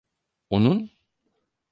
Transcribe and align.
Onun? 0.49 0.89